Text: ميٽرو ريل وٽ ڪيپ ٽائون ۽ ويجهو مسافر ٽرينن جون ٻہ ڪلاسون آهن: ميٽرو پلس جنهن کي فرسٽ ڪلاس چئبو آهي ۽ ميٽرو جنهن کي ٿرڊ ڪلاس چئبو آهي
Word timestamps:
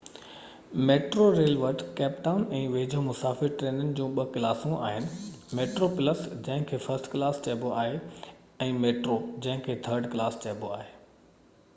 ميٽرو 0.89 1.25
ريل 1.33 1.57
وٽ 1.63 1.81
ڪيپ 1.99 2.15
ٽائون 2.27 2.45
۽ 2.59 2.61
ويجهو 2.75 3.03
مسافر 3.09 3.51
ٽرينن 3.59 3.91
جون 3.99 4.15
ٻہ 4.19 4.25
ڪلاسون 4.37 4.73
آهن: 4.77 5.05
ميٽرو 5.59 5.91
پلس 5.99 6.25
جنهن 6.31 6.65
کي 6.73 6.81
فرسٽ 6.87 7.11
ڪلاس 7.13 7.43
چئبو 7.49 7.75
آهي 7.83 8.01
۽ 8.71 8.73
ميٽرو 8.87 9.21
جنهن 9.37 9.65
کي 9.69 9.77
ٿرڊ 9.89 10.11
ڪلاس 10.17 10.41
چئبو 10.49 10.73
آهي 10.81 10.91